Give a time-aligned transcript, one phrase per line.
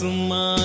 [0.00, 0.59] आसमां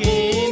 [0.00, 0.45] គេ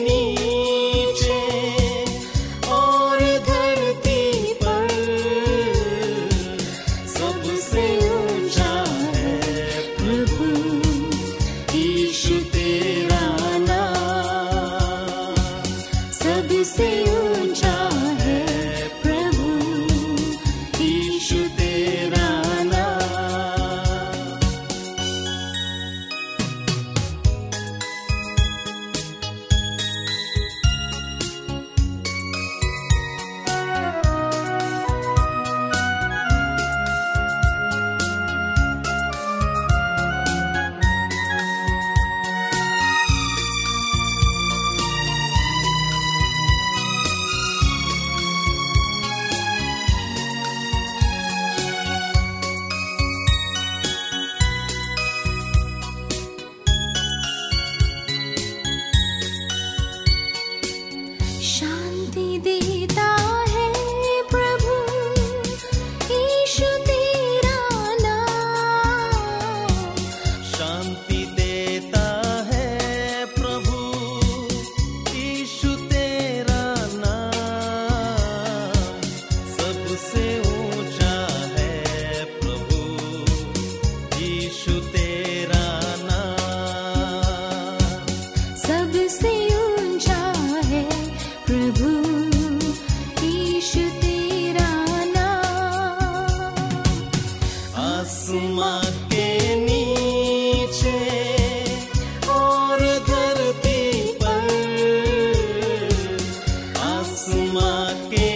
[107.24, 108.33] semakin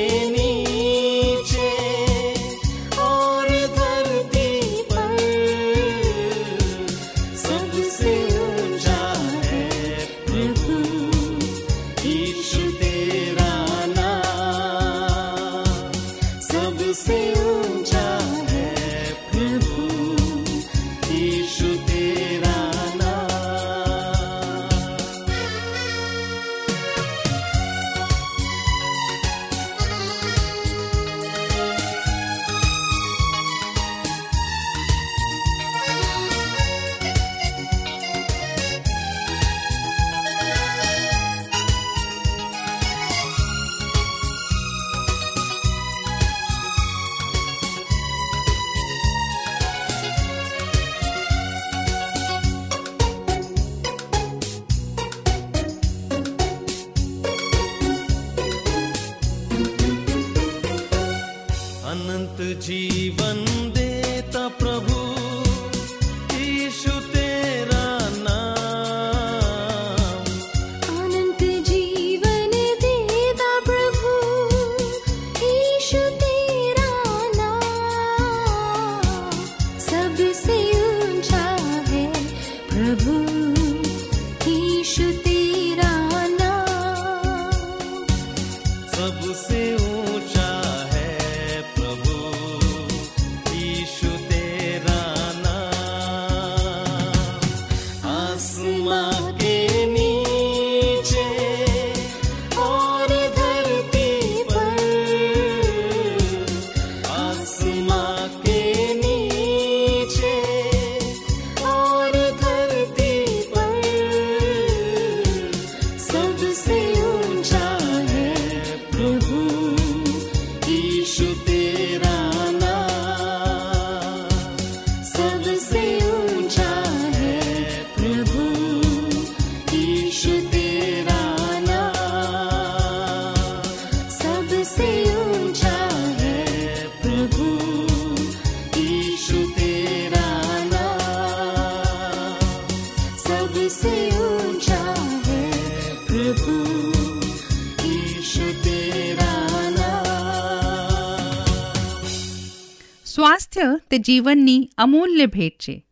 [153.98, 155.86] જીવનની અમૂલ્ય ભેટ છે.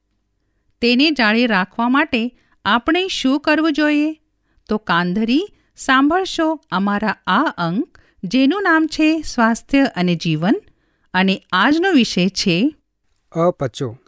[0.80, 4.20] તેને જાળે રાખવા માટે આપણે શું કરવું જોઈએ?
[4.68, 10.62] તો કાંધરી સાંભળશો અમારા આ અંક, જેનું નામ છે સ્વાસ્થ્ય અને જીવન,
[11.14, 12.76] અને આજનો વિષય છે
[13.32, 13.98] અપચો.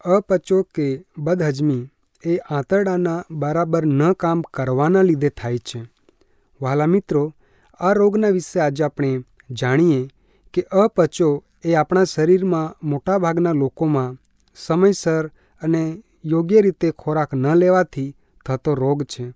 [0.00, 1.86] અપચો કે બદહજમી
[2.26, 5.82] એ આંતરડાના બરાબર ન કામ કરવાના લીધે થાય છે.
[6.62, 7.34] વાલા મિત્રો,
[7.80, 9.20] આ રોગના વિશે આજે આપણે
[9.50, 10.08] જાણીએ
[10.52, 14.18] કે અપચો એ આપણા શરીરમાં મોટાભાગના લોકોમાં
[14.56, 15.30] સમયસર
[15.62, 18.14] અને યોગ્ય રીતે ખોરાક ન લેવાથી
[18.46, 19.32] થતો રોગ છે.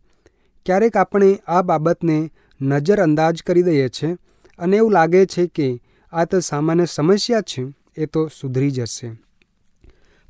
[0.66, 2.30] ક્યારેક આપણે આ બાબતને
[2.61, 4.16] નજરઅંદાજ કરી દઈએ છીએ
[4.59, 5.80] અને એવું લાગે છે કે
[6.12, 7.66] આ તો સામાન્ય સમસ્યા છે,
[7.97, 9.09] એ તો સુધરી જશે.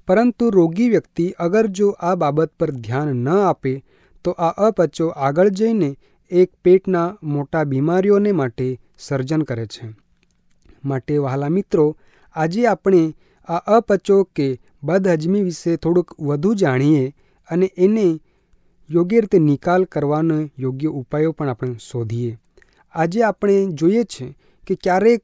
[0.07, 3.85] પરંતુ રોગી વ્યક્તિ અગર જો આ બાબત પર ધ્યાન ન આપે,
[4.25, 5.97] તો આ અપચો આગળ જઈને
[6.31, 10.06] એક પેટના મોટા બીમારીઓને માટે સર્જન કરે છે.
[10.87, 11.87] માટે વહાલા મિત્રો,
[12.37, 13.02] આજે આપણે
[13.49, 14.47] આ અપચો કે
[14.83, 17.05] બદહજમી વિશે થોડુંક વધુ જાણીએ
[17.49, 18.07] અને એને
[18.90, 22.33] યોગ્ય રીતે નિકાલ કરવાનો યોગ્ય ઉપાયો પણ આપણે શોધીએ.
[22.95, 24.26] આજે આપણે જોઈએ છે
[24.64, 25.23] કે ક્યારેક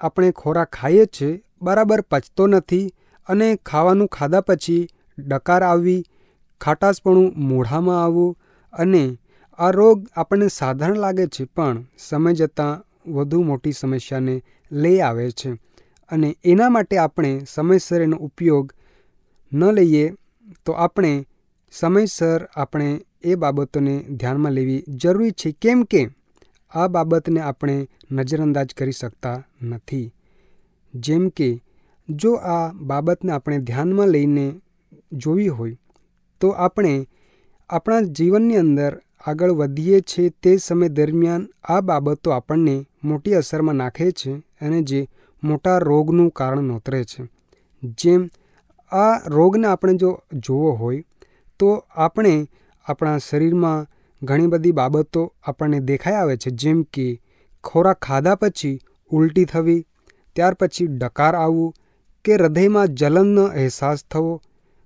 [0.00, 1.30] આપણે ખોરાક ખાઈએ છીએ
[1.62, 2.86] બરાબર પચતો નથી
[3.28, 4.82] અને ખાવાનું ખાધા પછી
[5.18, 6.02] ડકાર આવવી
[6.60, 8.36] ખાટાશપણું મોઢામાં આવવું
[8.72, 9.04] અને
[9.58, 12.74] આ રોગ આપણને સાધારણ લાગે છે પણ સમય જતાં
[13.12, 14.36] વધુ મોટી સમસ્યાને
[14.72, 15.50] લઈ આવે છે.
[16.10, 18.72] અને એના માટે આપણે સમયસર એનો ઉપયોગ
[19.52, 20.12] ન લઈએ
[20.64, 21.26] તો આપણે
[21.72, 25.52] સમયસર આપણે એ બાબતોને ધ્યાનમાં લેવી જરૂરી છે.
[25.52, 26.08] કેમ કે
[26.70, 30.12] આ બાબતને આપણે નજરઅંદાજ કરી શકતા નથી.
[30.94, 31.62] જેમ કે
[32.08, 34.60] જો આ બાબતને આપણે ધ્યાનમાં લઈને
[35.12, 35.76] જોવી હોય
[36.40, 37.08] તો આપણે
[37.70, 44.10] આપણા જીવનની અંદર આગળ વધીએ છીએ તે સમય દરમિયાન આ બાબતો આપણને મોટી અસરમાં નાખે
[44.10, 45.08] છે અને જે
[45.44, 47.28] મોટા રોગનું કારણ નોતરે છે.
[47.82, 48.28] જેમ
[48.92, 51.02] આ રોગને આપણે જો જોવો હોય,
[51.58, 52.48] તો આપણે
[52.84, 53.86] આપણા શરીરમાં
[54.22, 56.50] ઘણી બધી બાબતો આપણને દેખાઈ આવે છે.
[56.50, 57.22] જેમ કે
[57.64, 58.80] ખોરાક ખાધા પછી
[59.10, 59.86] ઉલટી થવી,
[60.36, 61.74] ત્યાર પછી ડકાર આવવું
[62.24, 64.42] કે હૃદયમાં જલનનો અહેસાસ થવો,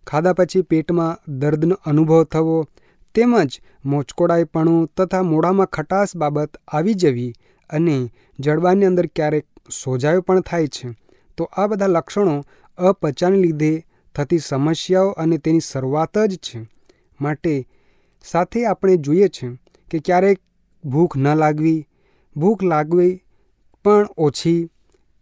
[0.07, 2.67] ખાધા પછી પેટમાં દર્દનો અનુભવ થવો
[3.14, 7.33] તેમજ મોચકોડાઈપણું તથા મોઢામાં ખટાશ બાબત આવી જવી
[7.71, 9.47] અને જડબાની અંદર ક્યારેક
[9.85, 10.88] સોજાયો પણ થાય છે.
[11.37, 12.45] તો આ બધા લક્ષણો
[12.79, 16.67] અપચાને લીધે થતી સમસ્યાઓ અને તેની શરૂઆત જ છે.
[17.21, 17.69] માટે
[18.25, 19.49] સાથે આપણે જોઈએ છે
[19.90, 20.38] કે ક્યારેક
[20.85, 21.88] ભૂખ ન લાગવી,
[22.37, 23.23] ભૂખ લાગવી
[23.85, 24.71] પણ ઓછી,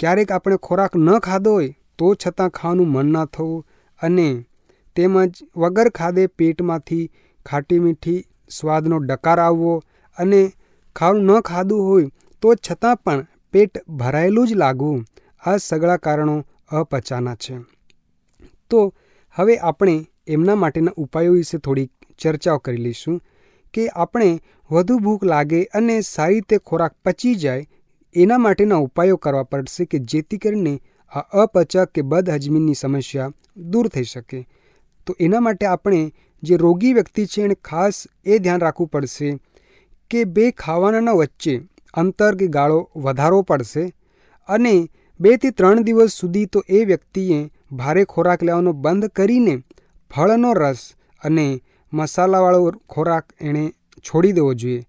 [0.00, 3.66] ક્યારેક આપણે ખોરાક ન ખાધો હોય તો છતાં ખાવાનું મન ન થવું
[4.02, 4.44] અને
[4.96, 7.10] તેમજ વગર ખાધે પેટમાંથી
[7.46, 9.82] ખાટી મીઠી સ્વાદનો ડકાર આવવો
[10.18, 10.52] અને
[10.96, 12.08] ખાવું ન ખાધું હોય
[12.42, 15.04] તો છતાં પણ પેટ ભરાયેલું જ લાગવું
[15.46, 17.58] આ સગળા કારણો અપચાના છે.
[18.70, 18.94] તો
[19.36, 23.20] હવે આપણે એમના માટેના ઉપાયો વિશે થોડીક ચર્ચાઓ કરી લઈશું
[23.74, 24.40] કે આપણે
[24.70, 27.66] વધુ ભૂખ લાગે અને સારી રીતે ખોરાક પચી જાય
[28.14, 30.80] એના માટેના ઉપાયો કરવા પડશે કે જેથી કરીને
[31.12, 34.48] આ અપચક કે બદહજમીની સમસ્યા દૂર થઈ શકે.
[35.08, 36.00] તો એના માટે આપણે
[36.42, 39.34] જે રોગી વ્યક્તિ છે એને ખાસ એ ધ્યાન રાખવું પડશે
[40.10, 41.54] કે બે ખાવાના વચ્ચે
[41.94, 43.84] અંતર કે ગાળો વધારવો પડશે
[44.48, 44.74] અને
[45.20, 47.40] બેથી ત્રણ દિવસ સુધી તો એ વ્યક્તિએ
[47.72, 49.54] ભારે ખોરાક લેવાનો બંધ કરીને
[50.10, 50.82] ફળનો રસ
[51.22, 51.46] અને
[51.92, 53.64] મસાલાવાળો ખોરાક એણે
[54.06, 54.86] છોડી દેવો જોઈએ.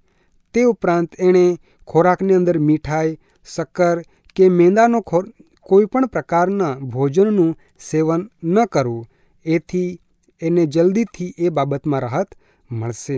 [0.56, 1.46] તે ઉપરાંત એણે
[1.88, 3.98] ખોરાકની અંદર મીઠાઈ, શક્કર
[4.36, 5.20] કે મેંદાનો ખો,
[5.64, 9.08] કોઈપણ પ્રકારના ભોજનનું સેવન ન કરવું.
[9.46, 10.00] એથી
[10.42, 12.30] એને જલ્દીથી એ બાબતમાં રાહત
[12.70, 13.18] મળશે.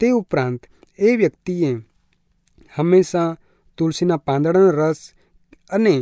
[0.00, 0.62] તે ઉપરાંત,
[0.98, 1.70] એ વ્યક્તિએ
[2.72, 3.30] હંમેશા
[3.78, 5.00] તુલસીના પાંદડાનો રસ
[5.70, 5.94] અને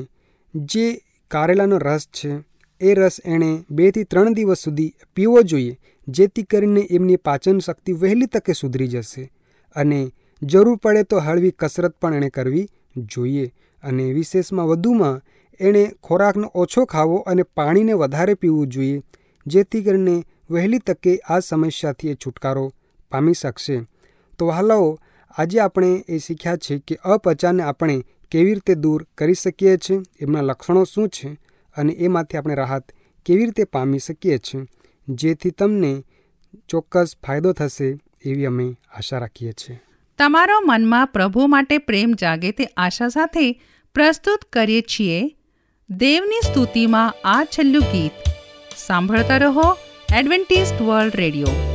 [0.54, 0.86] જે
[1.30, 2.30] કારેલાનો રસ છે,
[2.80, 5.74] એ રસ એણે બેથી ત્રણ દિવસ સુધી પીવો જોઈએ,
[6.08, 9.24] જેથી કરીને એમની પાચન શક્તિ વહેલી તકે સુધરી જશે
[9.76, 10.00] અને
[10.42, 12.66] જરૂર પડે તો હળવી કસરત પણ એણે કરવી
[13.06, 13.46] જોઈએ
[13.82, 15.20] અને વિશેષમાં વધુમાં,
[15.60, 19.02] એણે ખોરાકનો ઓછો ખાવો અને પાણીને વધારે પીવું જોઈએ,
[19.46, 20.16] જેથી કરીને
[20.50, 22.72] વહેલી તકે આ સમસ્યાથી એ છુટકારો
[23.10, 23.80] પામી શકશે.
[24.38, 24.98] તો વહાલાઓ,
[25.38, 30.40] આજે આપણે એ શીખ્યા છે કે અપચાને આપણે કેવી રીતે દૂર કરી શકીએ છીએ, એમના
[30.40, 31.28] લક્ષણો શું છે
[31.76, 32.92] અને એમાંથી આપણે રાહત
[33.26, 34.66] કેવી રીતે પામી શકીએ છીએ,
[35.08, 36.04] જેથી તમને
[36.68, 39.80] ચોક્કસ ફાયદો થશે એવી અમે આશા રાખીએ છીએ.
[40.18, 43.62] તમારો મનમાં પ્રભુ માટે પ્રેમ જાગે તે આશા સાથે
[43.94, 45.36] પ્રસ્તુત કરીએ છીએ.
[45.90, 48.12] દેવની સ્તુતિમાં આ છેલ્લું ગીત.
[48.76, 49.76] સાંભળતા રહો
[50.12, 51.69] એડવેન્ટિસ્ટ વર્લ્ડ રેડિયો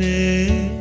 [0.00, 0.75] रे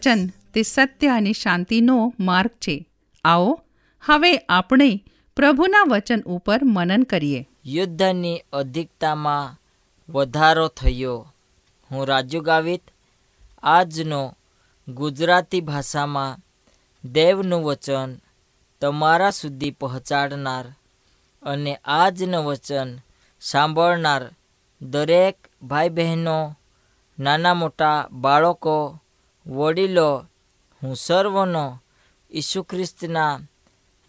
[0.00, 2.88] વચન તે સત્ય અને શાંતિનો માર્ગ છે.
[3.24, 3.60] આવો,
[4.06, 5.04] હવે આપણે
[5.36, 7.48] પ્રભુના વચન ઉપર મનન કરીએ.
[7.66, 9.56] યુદ્ધની અધિકતામાં
[10.12, 11.32] વધારો થયો.
[11.90, 12.82] હું રાજુ ગાવિત
[13.62, 14.36] આજનો
[14.88, 16.38] ગુજરાતી ભાષામાં
[17.12, 18.16] દેવનું વચન
[18.80, 20.64] તમારા સુધી પહોંચાડનાર
[21.42, 22.98] અને આજનું વચન
[23.40, 24.30] સાંભળનાર
[24.82, 26.56] દરેક ભાઈ બહેનો
[27.18, 29.00] નાના મોટા બાળકો
[29.46, 30.26] વડીલો,
[30.82, 31.82] હું સર્વનો
[32.30, 33.40] ઈસુ ખ્રિસ્તના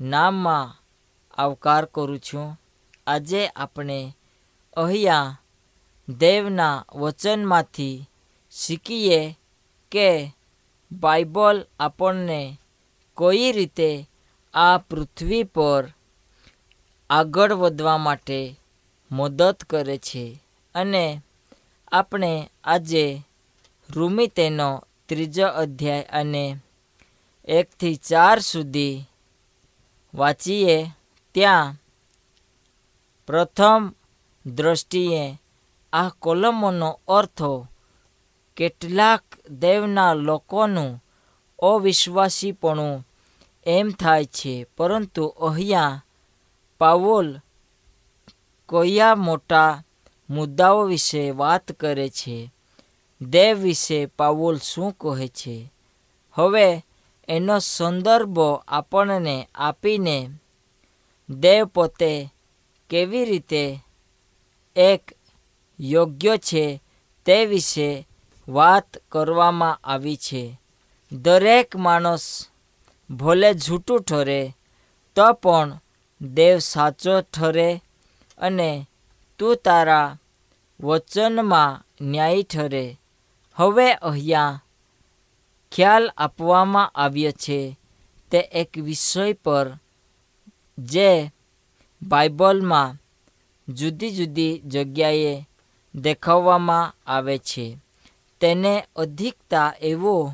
[0.01, 0.81] નામમાં
[1.41, 2.61] આવકાર કરું છું.
[3.07, 4.17] આજે આપણે
[4.77, 5.41] અહીંયા
[6.09, 8.09] દેવના વચનમાંથી
[8.51, 9.39] શીખીએ
[9.91, 10.35] કે
[10.91, 12.57] બાઇબલ આપણને
[13.17, 14.09] કઈ રીતે
[14.53, 15.87] આ પૃથ્વી પર
[17.09, 18.59] આગળ વધવા માટે
[19.11, 20.43] મદદ કરે છે.
[20.75, 21.21] અને
[21.91, 23.21] આપણે આજે
[23.89, 26.57] રૂમી તેનો ત્રીજો અધ્યાય અને
[27.47, 29.05] એકથી ચાર સુધી
[30.13, 30.91] વાંચીએ
[31.33, 31.75] ત્યાં
[33.27, 33.83] પ્રથમ
[34.45, 35.39] દ્રષ્ટિએ
[35.93, 37.67] આ કોલમોનો અર્થો
[38.57, 41.03] કેટલાક દેવના લોકોનું
[41.59, 43.05] અવિશ્વાસીપણું
[43.65, 46.01] એમ થાય છે, પરંતુ અહીંયા
[46.77, 47.39] પાવોલ
[48.69, 49.83] કયા મોટા
[50.29, 52.51] મુદ્દાઓ વિશે વાત કરે છે?
[53.21, 55.73] દેવ વિશે પાઉલ શું કહે છે?
[56.31, 56.85] હવે
[57.27, 60.29] એનો સંદર્ભ આપણને આપીને
[61.29, 62.33] દેવ પોતે
[62.89, 63.83] કેવી રીતે
[64.75, 65.11] એક
[65.79, 66.83] યોગ્ય છે
[67.25, 68.07] તે વિશે
[68.47, 70.61] વાત કરવામાં આવી છે.
[71.11, 72.47] દરેક માણસ
[73.09, 74.55] ભલે જૂઠું ઠરે,
[75.15, 75.79] તો પણ
[76.21, 77.83] દેવ સાચો ઠરે
[78.37, 78.87] અને
[79.37, 80.17] તું તારા
[80.79, 82.97] વચનમાં ન્યાયી ઠરે.
[83.55, 84.61] હવે અહીંયા
[85.71, 87.77] ખ્યાલ આપવામાં આવ્યો છે
[88.31, 89.77] તે એક વિષય પર
[90.77, 91.31] જે
[92.01, 92.97] બાઇબલમાં
[93.67, 95.47] જુદી જુદી જગ્યાએ
[95.95, 97.77] દેખાવવામાં આવે છે.
[98.39, 100.33] તેને અધિકતા એવો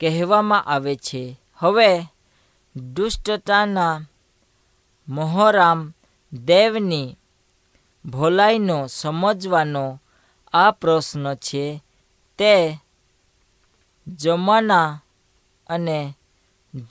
[0.00, 2.06] કહેવામાં આવે છે, હવે
[2.76, 4.00] દુષ્ટતાના
[5.08, 5.92] મોહરામ
[6.32, 7.16] દેવની
[8.04, 10.00] ભોલાઈનો સમજવાનો
[10.52, 11.82] આ પ્રશ્ન છે.
[12.38, 12.78] તે
[14.06, 14.98] જમાના
[15.66, 16.14] અને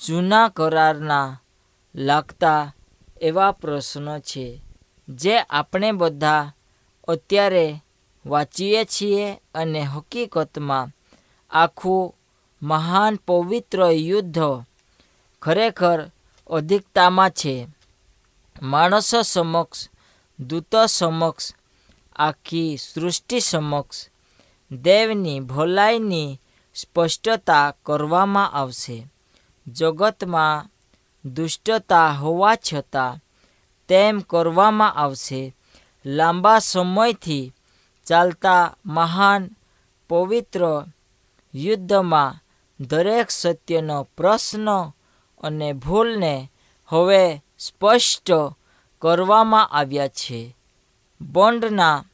[0.07, 1.41] જૂના કરારના
[1.95, 2.75] લાગતા
[3.21, 4.61] એવા પ્રશ્નો છે,
[5.09, 6.51] જે આપણે બધા
[7.07, 7.83] અત્યારે
[8.25, 10.87] વાંચીએ છીએ અને હકીકતમાં
[11.51, 12.15] આખું
[12.61, 14.65] મહાન પવિત્ર યુદ્ધ
[15.41, 16.09] ખરેખર
[16.49, 17.67] અધિકતામાં છે.
[18.61, 19.89] માણસો સમક્ષ,
[20.39, 21.53] દૂતો સમક્ષ,
[22.15, 24.09] આખી સૃષ્ટિ સમક્ષ
[24.71, 26.41] દેવની ભલાઈની
[26.75, 29.07] સ્પષ્ટતા કરવામાં આવશે.
[29.67, 30.69] જગતમાં
[31.33, 33.19] દુષ્ટતા હોવા છતાં
[33.87, 35.55] તેમ કરવામાં આવશે.
[36.05, 37.53] લાંબા સમયથી
[38.05, 39.49] ચાલતા મહાન
[40.09, 40.85] પવિત્ર
[41.55, 42.43] યુદ્ધમાં
[42.79, 44.91] દરેક સત્યનો પ્રશ્ન
[45.41, 46.51] અને ભૂલને
[46.85, 48.31] હવે સ્પષ્ટ
[49.01, 50.55] કરવામાં આવ્યા છે.
[51.21, 52.05] બોન્ડના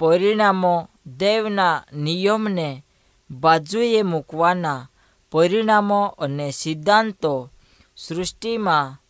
[0.00, 2.84] પરિણામો દેવના નિયમને
[3.30, 4.90] બાજુએ મૂકવાના
[5.32, 7.50] પરિણામો અને સિદ્ધાંતો
[7.96, 9.00] સૃષ્ટિમાં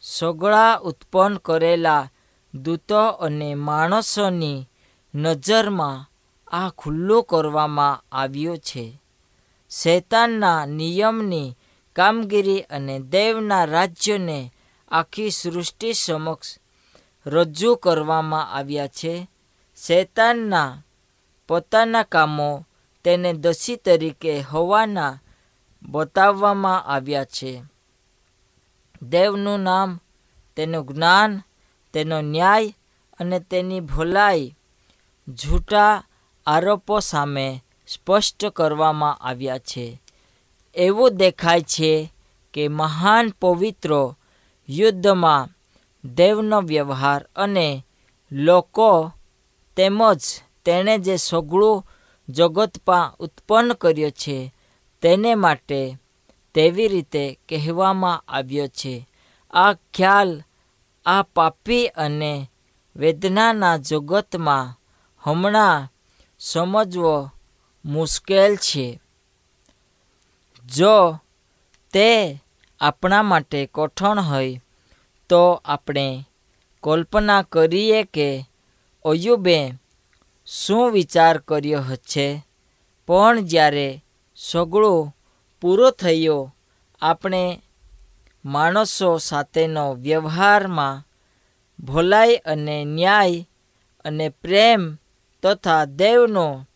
[0.00, 2.10] સગળા ઉત્પન્ન કરેલા
[2.54, 4.68] દૂતો અને માણસોની
[5.14, 6.08] નજરમાં
[6.56, 9.02] આ ખુલ્લું કરવામાં આવ્યું છે.
[9.70, 11.56] શૈતાનના નિયમની
[11.92, 14.52] કામગીરી અને દેવના રાજ્યને
[14.88, 16.58] આખી સૃષ્ટિ સમક્ષ
[17.26, 19.30] રજૂ કરવામાં આવ્યા છે.
[19.76, 20.82] શૈતાનના
[21.48, 22.66] પોતાના કામો
[23.04, 25.20] તેને દોષી તરીકે હોવાના
[25.82, 27.62] બતાવવામાં આવ્યા છે.
[29.02, 30.00] દેવનું નામ,
[30.56, 31.42] તેનું જ્ઞાન,
[31.92, 32.76] તેનો ન્યાય
[33.20, 34.56] અને તેની ભલાઈ
[35.28, 36.04] જૂઠા
[36.46, 40.02] આરોપો સામે સ્પષ્ટ કરવામાં આવ્યા છે.
[40.74, 42.12] એવું દેખાય છે
[42.52, 43.90] કે મહાન પવિત્ર
[44.68, 45.48] યુદ્ધમાં
[46.14, 47.86] દેવનો વ્યવહાર અને
[48.32, 49.12] લોકો
[49.76, 50.20] તેમજ
[50.68, 51.86] તેણે જે સગળું
[52.28, 54.54] જગતમાં ઉત્પન્ન કર્યો છે,
[55.02, 55.98] તેને માટે
[56.54, 59.08] તેવી રીતે કહેવામાં આવ્યો છે,
[59.50, 60.42] આ ખ્યાલ
[61.06, 62.50] આ પાપી અને
[62.96, 64.80] વેદનાના જગતમાં
[65.22, 65.88] હમણાં
[66.38, 67.30] સમજવો
[67.84, 69.00] મુશ્કેલ છે.
[70.76, 71.18] જો
[71.92, 72.40] તે
[72.80, 74.60] આપણા માટે કઠણ હોય,
[75.28, 76.24] તો આપણે
[76.82, 78.48] કલ્પના કરીએ કે
[79.04, 79.74] અયુબે
[80.50, 82.46] શું વિચાર કર્યો છે
[83.06, 84.04] પણ જ્યારે
[84.36, 85.16] સગળું
[85.60, 86.54] પૂરો થયો,
[87.02, 87.62] આપણે
[88.44, 91.06] માણસો સાથેનો વ્યવહારમાં
[91.84, 93.48] ભલાઈ અને ન્યાય
[94.04, 94.98] અને પ્રેમ
[95.42, 96.66] તથા દેવનો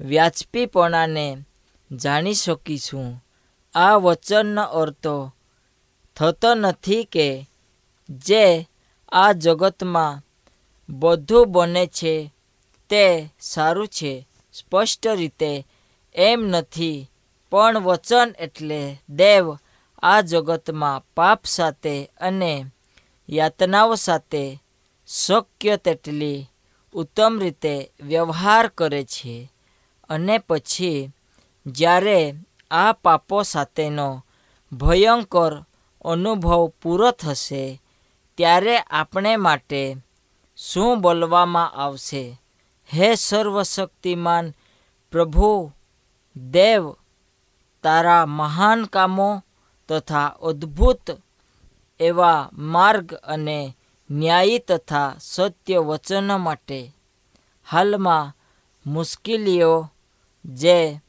[0.00, 1.44] વ્યાજપીપણાને
[1.92, 3.24] જાણી શકીશું.
[3.74, 5.06] આ વચનનો અર્થ
[6.16, 7.48] થતો નથી કે
[8.08, 8.68] જે
[9.12, 10.22] આ જગતમાં
[10.88, 12.33] બધું બને છે
[12.90, 14.28] તે સારું છે.
[14.52, 15.66] સ્પષ્ટ રીતે
[16.14, 17.10] એમ નથી,
[17.50, 19.56] પણ વચન એટલે દેવ
[20.02, 22.66] આ જગતમાં પાપ સાથે અને
[23.30, 24.62] યાતનાઓ સાથે
[25.06, 26.46] શક્ય તેટલી
[26.92, 29.52] ઉત્તમ રીતે વ્યવહાર કરે છે.
[30.08, 31.10] અને પછી
[31.66, 32.34] જ્યારે
[32.70, 34.26] આ પાપો સાથેનો
[34.72, 35.64] ભયંકર
[36.04, 37.82] અનુભવ પૂરો થશે,
[38.34, 39.96] ત્યારે આપણે માટે
[40.56, 42.40] શું બોલવામાં આવશે?
[42.92, 44.54] હે સર્વશક્તિમાન
[45.10, 45.72] પ્રભુ,
[46.36, 46.92] દેવ,
[47.82, 49.42] તારા મહાન કામો
[49.88, 51.10] તથા અદ્ભુત
[52.00, 53.76] એવા માર્ગ અને
[54.10, 56.92] ન્યાયી તથા સત્ય વચનો માટે
[57.70, 58.32] હાલમાં
[58.86, 59.88] મુશ્કેલીઓ
[60.44, 61.00] જે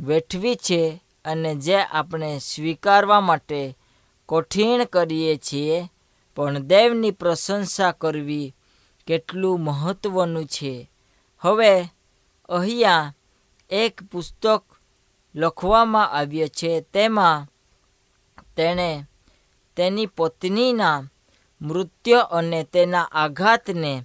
[0.00, 3.76] વેઠવી છે અને જે આપણે સ્વીકારવા માટે
[4.28, 5.88] કઠિન કરીએ છીએ,
[6.36, 8.54] પણ દેવની પ્રશંસા કરવી
[9.06, 10.90] કેટલું મહત્ત્વનું છે.
[11.44, 11.80] હવે
[12.48, 13.14] અહીંયા
[13.70, 14.62] એક પુસ્તક
[15.34, 16.80] લખવામાં આવ્યું છે.
[16.80, 17.48] તેમાં
[18.56, 19.04] તેણે
[19.76, 21.02] તેની પત્નીના
[21.62, 24.02] મૃત્યુ અને તેના આઘાતને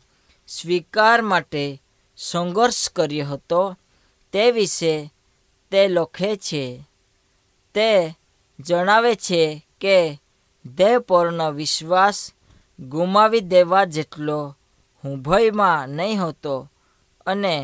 [0.47, 1.82] સ્વીકાર માટે
[2.17, 3.78] સંઘર્ષ કર્યો હતો.
[4.32, 5.13] તે વિશે
[5.71, 6.84] તે લખે છે.
[7.73, 8.17] તે
[8.60, 10.21] જણાવે છે કે
[10.65, 12.34] દેહ પરનો વિશ્વાસ
[12.80, 14.56] ગુમાવી દેવા જેટલો
[15.04, 16.71] હું ભયમાં નહીં હતો.
[17.30, 17.56] અને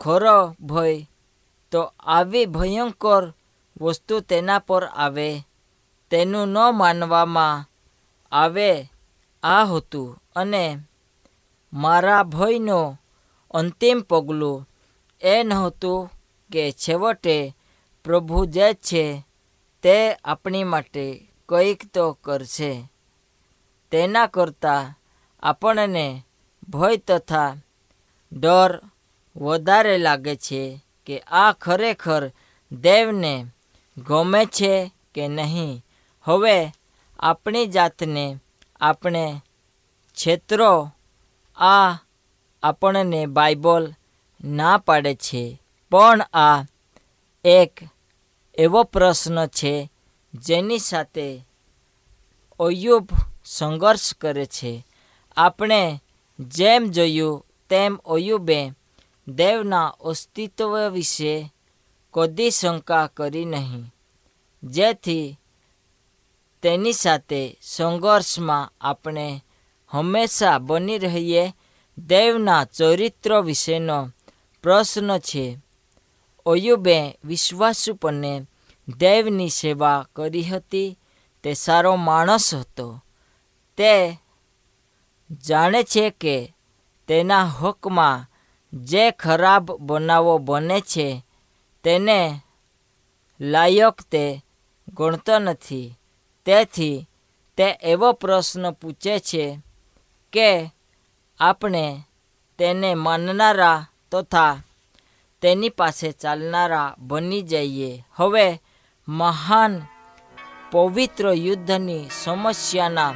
[0.00, 1.06] ખરો ભય,
[1.70, 3.22] તો આવી ભયંકર
[3.80, 5.28] વસ્તુ તેના પર આવે,
[6.10, 7.66] તેનું ન માનવામાં
[8.32, 8.70] આવે,
[9.42, 10.08] આ હતું.
[10.36, 10.64] અને
[11.72, 12.80] મારા ભયનો
[13.50, 14.68] અંતિમ પગલું
[15.22, 16.10] એ નહોતું
[16.52, 17.36] કે છેવટે
[18.04, 19.04] પ્રભુ જે છે
[19.82, 21.06] તે આપણી માટે
[21.48, 22.72] કંઈક તો કરશે.
[23.90, 24.84] તેના કરતાં
[25.42, 26.06] આપણને
[26.68, 27.56] ભય તથા
[28.32, 28.80] ડર
[29.36, 32.30] વધારે લાગે છે કે આ ખરેખર
[32.72, 33.46] દેવને
[33.98, 35.84] ગમે છે કે નહીં.
[36.22, 36.72] હવે
[37.18, 38.36] આપણી જાતને
[38.80, 39.42] આપણે
[40.14, 40.90] ક્ષેત્રો
[41.56, 41.94] આ
[42.62, 43.94] આપણને બાઇબલ
[44.44, 45.62] ના પાડે છે.
[45.90, 46.64] પણ આ
[47.44, 47.80] એક
[48.54, 49.90] એવો પ્રશ્ન છે
[50.34, 51.46] જેની સાથે
[52.60, 53.08] અયુબ
[53.44, 54.86] સંઘર્ષ કરે છે.
[55.36, 56.02] આપણે
[56.40, 58.72] જેમ જોયું તેમ ઓયુબે
[59.28, 61.52] દેવના અસ્તિત્વ વિશે
[62.14, 63.94] કદી શંકા કરી નહીં.
[64.62, 65.38] જેથી
[66.62, 69.44] તેની સાથે સંઘર્ષમાં આપણે
[69.88, 71.54] હંમેશા બની રહીએ
[71.98, 74.08] દેવના ચરિત્ર વિશેનો
[74.62, 75.58] પ્રશ્ન છે.
[76.46, 78.46] અયુબે વિશ્વાસુપણે
[78.98, 80.98] દેવની સેવા કરી હતી,
[81.42, 83.04] તે સારો માણસ હતો.
[83.76, 84.20] તે
[85.48, 86.54] જાણે છે કે
[87.12, 88.26] તેના હકમાં
[88.72, 91.24] જે ખરાબ બનાવો બને છે,
[91.84, 92.40] તેને
[93.40, 94.44] લાયક તે
[94.88, 95.98] ગણતો નથી.
[96.44, 97.08] તેથી
[97.56, 99.58] તે એવો પ્રશ્ન પૂછે છે
[100.32, 100.70] કે
[101.40, 102.04] આપણે
[102.58, 104.56] તેને માનનારા તથા
[105.40, 108.04] તેની પાસે ચાલનારા બની જઈએ.
[108.14, 108.62] હવે
[109.08, 109.82] મહાન
[110.70, 113.14] પવિત્ર યુદ્ધની સમસ્યાના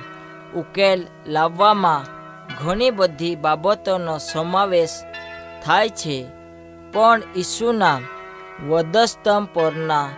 [0.55, 2.16] ઉકેલ લાવવામાં
[2.61, 5.03] ઘણી બધી બાબતોનો સમાવેશ
[5.64, 6.27] થાય છે.
[6.92, 7.99] પણ ઈસુના
[8.69, 10.09] વધસ્તંભ પરના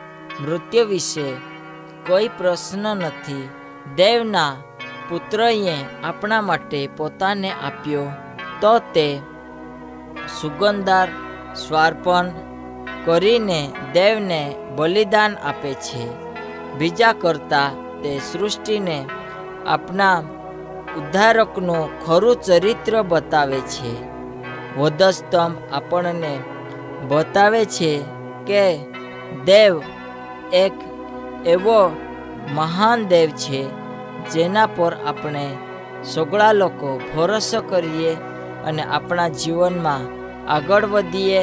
[0.40, 1.33] મૃત્યુ વિશે
[2.07, 3.48] કોઈ પ્રશ્ન નથી.
[3.96, 4.57] દેવના
[5.09, 5.74] પુત્રએ
[6.05, 8.07] આપણા માટે પોતાને આપ્યો
[8.61, 9.20] તો તે
[10.40, 11.09] સુગંધાર
[11.55, 12.31] સ્વાર્પણ
[13.05, 16.05] કરીને દેવને બલિદાન આપે છે.
[16.79, 19.07] બીજા કરતાં તે સૃષ્ટિને
[19.66, 20.22] આપણા
[20.99, 23.93] ઉદ્ધારકનું ખરું ચરિત્ર બતાવે છે.
[24.79, 26.35] વધસ્તંભ આપણને
[27.09, 27.93] બતાવે છે
[28.47, 28.65] કે
[29.45, 29.75] દેવ
[30.53, 30.77] એક
[31.47, 31.79] એવો
[32.55, 33.61] મહાન દેવ છે,
[34.31, 35.47] જેના પર આપણે
[36.05, 38.13] સગળા લોકો ભરોસો કરીએ
[38.65, 40.05] અને આપણા જીવનમાં
[40.49, 41.43] આગળ વધીએ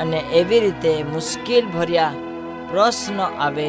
[0.00, 2.18] અને એવી રીતે મુશ્કેલ ભર્યા
[2.70, 3.68] પ્રશ્ન આવે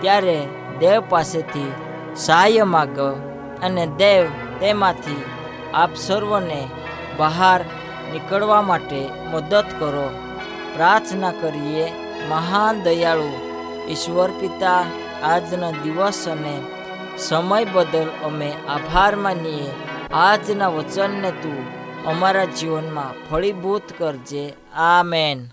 [0.00, 0.38] ત્યારે
[0.80, 1.72] દેવ પાસેથી
[2.16, 3.10] સહાય માગો
[3.62, 4.24] અને દેવ
[4.60, 5.24] તેમાંથી
[5.74, 6.68] આપ સર્વને
[7.16, 7.60] બહાર
[8.12, 10.08] નીકળવા માટે મદદ કરો.
[10.74, 11.86] પ્રાર્થના કરીએ,
[12.28, 13.32] મહાન દયાળુ,
[13.90, 14.84] ઈશ્વર પિતા,
[15.22, 16.56] આજના દિવસ અને
[17.18, 19.70] સમય બદલ અમે આભાર માનીએ.
[20.12, 21.60] આજના વચનને તું
[22.04, 24.54] અમારા જીવનમાં ફળીભૂત કરજે.
[24.74, 25.48] આ મેન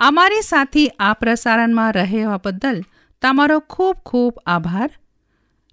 [0.00, 2.82] અમારી સાથે આ પ્રસારણમાં રહેવા બદલ
[3.22, 4.90] તમારો ખૂબ ખૂબ આભાર.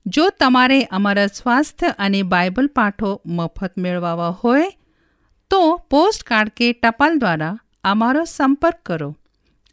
[0.05, 4.69] જો તમારે અમારા સ્વાસ્થ્ય અને બાઇબલ પાઠો મફત મેળવવા હોય,
[5.51, 9.09] તો પોસ્ટ કાર્ડ કે ટપાલ દ્વારા અમારો સંપર્ક કરો.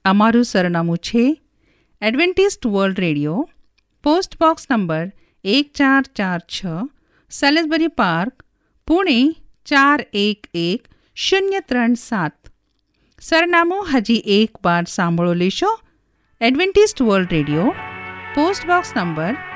[0.05, 1.25] અમારું સરનામું છે
[2.03, 3.49] Adventist World Radio,
[4.05, 5.07] post box number
[5.45, 6.61] એક ચાર ચાર છ,
[7.31, 8.45] સેલેસબરી પાર્ક,
[8.89, 9.35] પુણે
[9.65, 12.37] ચાર એક એક શૂન્ય ત્રણ સાત.
[13.21, 15.73] સરનામું હજી એક વાર સાંભળો લેશો.
[16.41, 17.75] Adventist World Radio,
[18.35, 19.56] post box number